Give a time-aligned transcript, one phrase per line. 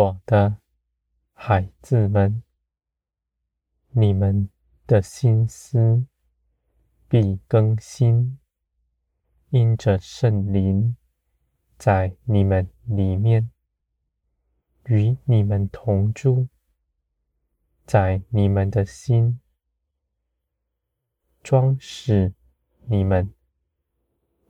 [0.00, 0.56] 我的
[1.34, 2.42] 孩子们，
[3.90, 4.48] 你们
[4.86, 6.06] 的心思
[7.06, 8.38] 必更新，
[9.50, 10.96] 因着圣灵
[11.76, 13.50] 在你们里面，
[14.86, 16.48] 与你们同住，
[17.84, 19.38] 在你们的心，
[21.42, 22.32] 装饰
[22.86, 23.34] 你们，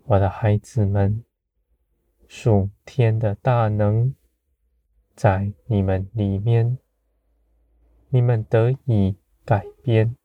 [0.04, 1.24] 我的孩子们，
[2.28, 4.14] 属天的大能
[5.20, 6.78] 在你们里面，
[8.08, 10.16] 你们得以改变，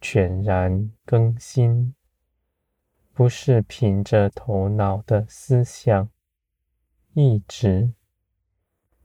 [0.00, 1.92] 全然更新，
[3.12, 6.08] 不是凭着头脑的思想、
[7.14, 7.92] 意志，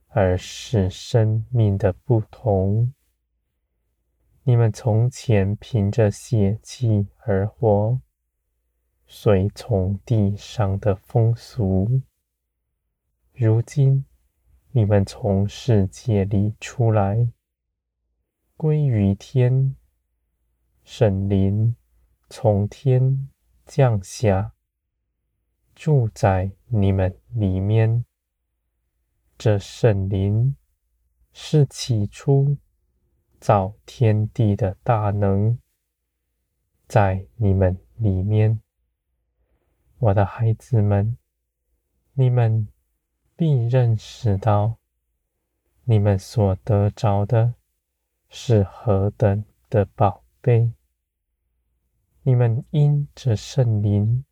[0.06, 2.94] 而是生命的不同。
[4.44, 8.00] 你们从前凭着血气而活，
[9.08, 12.00] 随从地上的风俗；
[13.32, 14.04] 如今
[14.78, 17.32] 你们从世界里出来，
[18.56, 19.74] 归于天。
[20.84, 21.74] 圣灵
[22.30, 23.28] 从天
[23.66, 24.54] 降下，
[25.74, 28.04] 住在你们里面。
[29.36, 30.54] 这圣灵
[31.32, 32.56] 是起初
[33.40, 35.58] 造天地的大能，
[36.86, 38.62] 在你们里面，
[39.98, 41.18] 我的孩子们，
[42.12, 42.68] 你们
[43.38, 44.78] 必认识到，
[45.84, 47.54] 你们所得着的
[48.28, 50.72] 是何等的宝贝。
[52.22, 54.24] 你们因着圣灵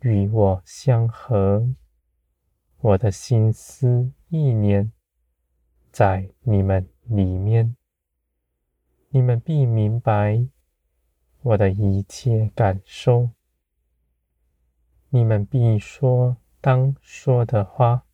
[0.00, 1.74] 与我相合，
[2.78, 4.90] 我的心思意念
[5.92, 7.76] 在你们里面，
[9.10, 10.48] 你们必明白
[11.42, 13.32] 我的一切感受，
[15.10, 18.04] 你们必说当说的话，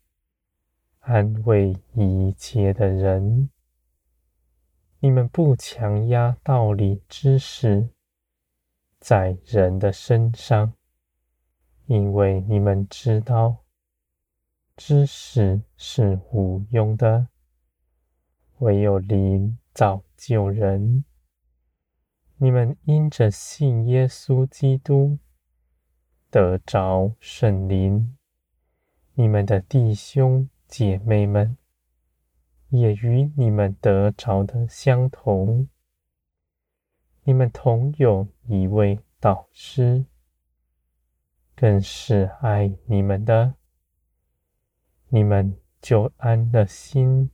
[1.01, 3.49] 安慰一切的人。
[5.01, 7.89] 你们不强压道理知识。
[9.01, 10.75] 在人的身上，
[11.87, 13.65] 因为你们知道，
[14.77, 17.29] 知识是无用的，
[18.61, 21.05] 唯有灵造就人。
[22.37, 25.19] 你们因着信耶稣基督，
[26.31, 28.17] 得着圣灵，
[29.17, 31.57] 你们的弟兄姐妹们，
[32.71, 35.69] 也与你们得着的相同。
[37.23, 40.05] 你们同有一位导师，
[41.55, 43.55] 更是爱你们的。
[45.11, 47.31] 你们就安了心，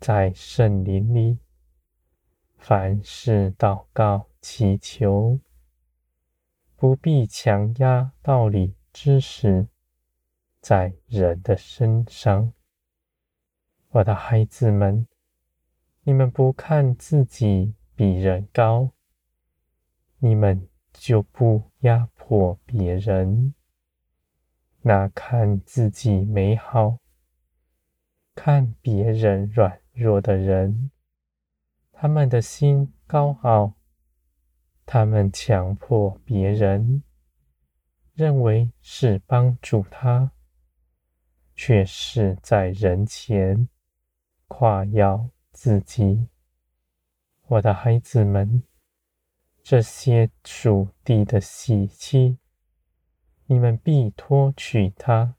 [0.00, 1.38] 在圣灵里，
[2.56, 5.38] 凡事祷告祈求，
[6.76, 9.68] 不必强压道理知识
[10.68, 12.52] 在人的身上。
[13.88, 15.06] 我的孩子们，
[16.02, 17.74] 你们不看自己。
[17.96, 18.92] 比人高，
[20.18, 23.54] 你们就不压迫别人；
[24.82, 26.98] 那看自己美好、
[28.36, 30.92] 看别人软弱的人，
[31.90, 33.72] 他们的心高傲，
[34.84, 37.02] 他们强迫别人，
[38.14, 40.30] 认为是帮助他，
[41.58, 43.68] 却是在人前
[44.46, 46.28] 夸耀自己。
[47.48, 48.62] 我的孩子们，
[49.60, 52.38] 这些属地的喜气，
[53.46, 55.34] 你们必脱取它，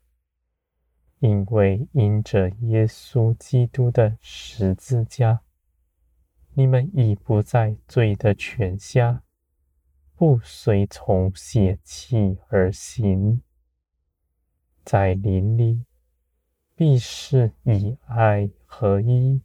[1.20, 5.40] 因为因着耶稣基督的十字架，
[6.52, 9.22] 你们已不在罪的权下，
[10.14, 13.40] 不随从血气而行，
[14.84, 15.86] 在灵里，
[16.80, 19.42] 必是以爱合一。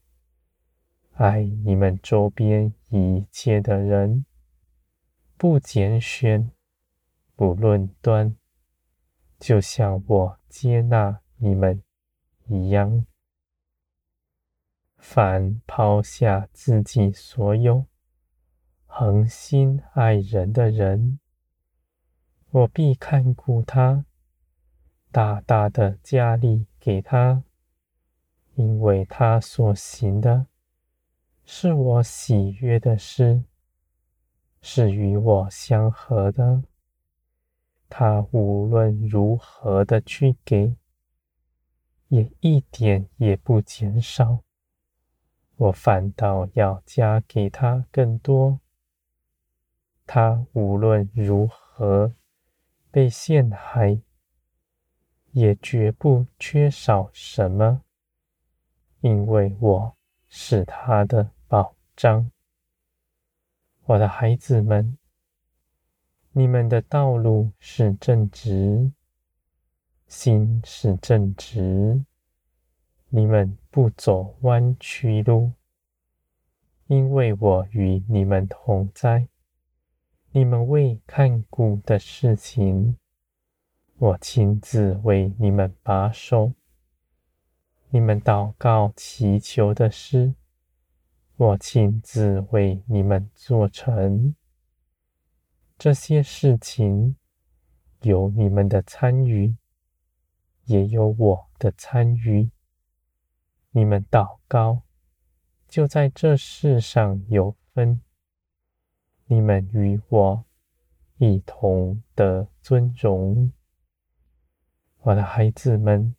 [1.16, 4.26] 爱你们周边一切的人，
[5.36, 6.50] 不拣选，
[7.36, 8.38] 不论端，
[9.38, 11.84] 就像我接纳你们
[12.48, 13.06] 一样。
[14.96, 17.86] 凡抛下自己所有，
[18.86, 21.20] 恒心爱人的人，
[22.52, 24.06] 我必看顾他，
[25.12, 27.42] 大大的加力给他，
[28.54, 30.46] 因为他所行的。
[31.44, 33.44] 是我喜悦的事，
[34.62, 36.62] 是与我相合的。
[37.90, 40.76] 他无论如何的去给，
[42.10, 44.44] 也一点也不减少，
[45.56, 48.60] 我反倒要加给他更多。
[50.06, 52.14] 他无论如何
[52.92, 54.00] 被陷害，
[55.36, 57.82] 也绝不缺少什么。
[59.02, 59.98] 因为我
[60.30, 62.32] 是他的保障。
[63.84, 64.98] 我的孩子们，
[66.32, 68.94] 你们的道路是正直，
[70.08, 72.06] 心是正直，
[73.10, 75.52] 你们不走弯曲路，
[76.88, 79.28] 因为我与你们同在。
[80.32, 82.98] 你们未看顾的事情，
[83.98, 86.52] 我亲自为你们把守；
[87.92, 90.36] 你们祷告祈求的事，
[91.38, 94.36] 我亲自为你们做成。
[95.78, 97.16] 这些事情
[98.02, 99.56] 有你们的参与，
[100.66, 102.50] 也有我的参与。
[103.72, 104.82] 你们祷告，
[105.70, 108.02] 就在这世上有分。
[109.28, 110.46] 你们与我
[111.18, 113.52] 一同得尊荣，
[115.06, 116.16] 我的孩子们，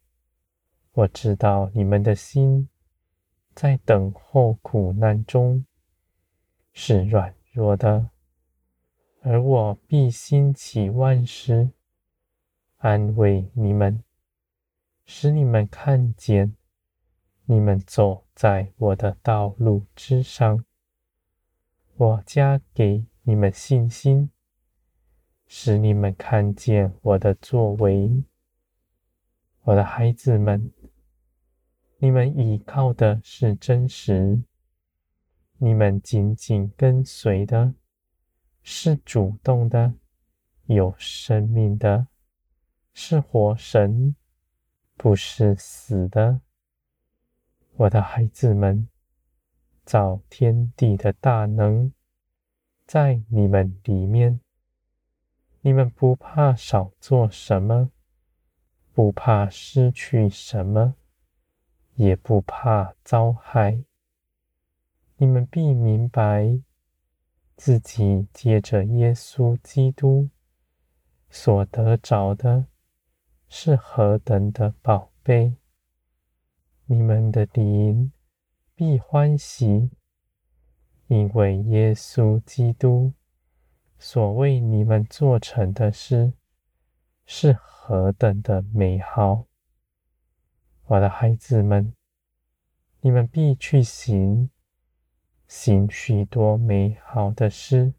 [0.93, 2.69] 我知道你们的心
[3.53, 5.67] 在等候苦难中
[6.73, 8.11] 是软弱的，
[9.23, 11.71] 而我必兴起万事
[12.77, 14.05] 安慰你们，
[15.05, 16.55] 使你们看见
[17.47, 20.65] 你们走在我的道路之上。
[21.97, 24.31] 我加给你们信心，
[25.49, 28.23] 使你们看见我的作为。
[29.67, 30.71] 我的孩子们，
[31.99, 34.41] 你们依靠的是真实，
[35.59, 37.75] 你们紧紧跟随的
[38.63, 39.95] 是主动的、
[40.67, 42.07] 有生命的，
[42.95, 44.15] 是活神，
[44.97, 46.41] 不是死的。
[47.75, 48.89] 我的孩子们。
[49.85, 51.93] 造天地的大能
[52.87, 54.41] 在你们里面，
[55.61, 57.93] 你们不怕少做什么，
[58.97, 60.95] 不怕失去什么，
[61.97, 63.85] 也不怕遭害。
[65.19, 66.63] 你们必明白，
[67.59, 70.31] 自己借着耶稣基督
[71.29, 72.69] 所得着的
[73.51, 75.57] 是何等的宝贝。
[76.87, 78.13] 你们的灵。
[78.75, 79.91] 必欢喜，
[81.09, 83.13] 因为耶稣基督
[83.99, 86.33] 所为你们做成的事
[87.29, 89.47] 是何等的美好。
[90.85, 91.93] 我的孩子们，
[93.01, 94.49] 你们必去行，
[95.49, 97.95] 行许多美好的事，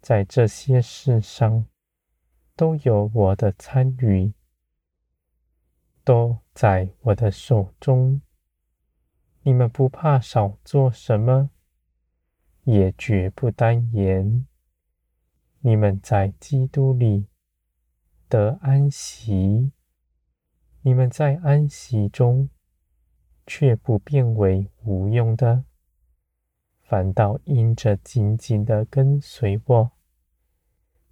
[0.00, 1.66] 在这些事上
[2.54, 4.32] 都有我的参与，
[6.04, 8.22] 都在我的手中。
[9.42, 11.50] 你们不怕少做什么，
[12.62, 14.46] 也绝不单言。
[15.58, 17.26] 你们在基督里
[18.32, 19.72] 得安息，
[20.80, 22.48] 你们在安息中
[23.46, 25.64] 却不变为无用的，
[26.80, 29.90] 反倒因着紧紧的跟随我，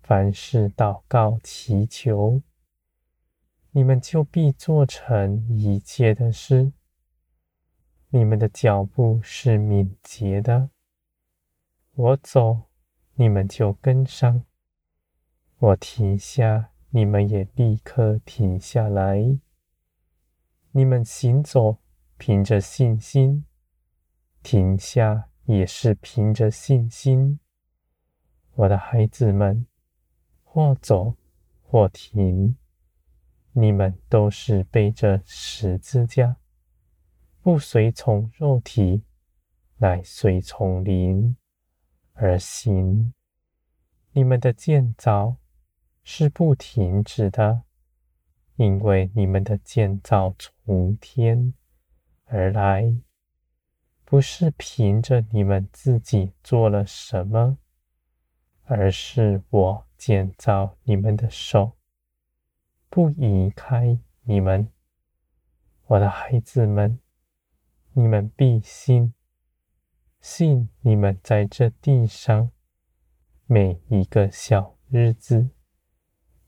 [0.01, 2.41] 凡事祷告祈求，
[3.73, 6.73] 你们就必做成一切的事。
[8.09, 10.71] 你们的脚步是敏捷的，
[11.93, 12.63] 我走，
[13.13, 14.47] 你们就跟上；
[15.59, 19.39] 我停下，你们也立刻停下来。
[20.73, 21.79] 你们行走，
[22.19, 23.45] 凭着信心；
[24.43, 27.39] 停下，也是凭着信心。
[28.55, 29.67] 我的孩子们，
[30.43, 31.15] 或走，
[31.63, 32.57] 或停，
[33.53, 36.39] 你们都是背着十字架。
[37.41, 39.05] 不随从肉体，
[39.77, 41.37] 乃随从灵
[42.15, 43.15] 而行。
[44.13, 45.37] 你们的建造
[46.03, 47.63] 是不停止的，
[48.57, 51.55] 因为你们的建造从天
[52.25, 52.95] 而来，
[54.05, 57.59] 不是凭着你们自己做了什么，
[58.65, 61.77] 而是我建造你们的手，
[62.89, 64.71] 不移开你们，
[65.87, 67.01] 我的孩子们。
[67.93, 69.15] 你们必信，
[70.21, 72.53] 信你们在这地上
[73.47, 75.51] 每一个小日子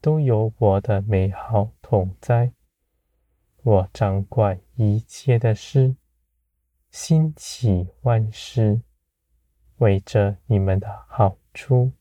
[0.02, 2.52] 都有我的美好同在。
[3.62, 5.94] 我掌管一切的事，
[6.90, 8.82] 兴起万事，
[9.76, 11.92] 为着你们的好处。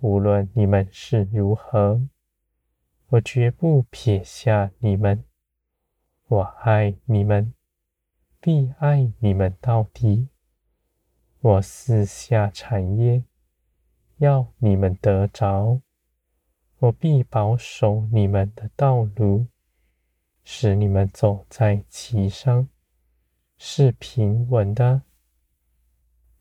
[0.00, 2.02] 无论你们是如何，
[3.10, 5.24] 我绝不撇下你们。
[6.26, 7.54] 我爱你们。
[8.40, 10.28] 必爱你们到底。
[11.40, 13.22] 我赐下产业，
[14.16, 15.82] 要你们得着。
[16.80, 19.46] 我必保守你们的道路，
[20.44, 22.68] 使你们走在其上，
[23.58, 25.02] 是平稳的，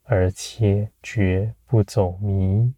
[0.04, 2.74] 而且绝不走迷。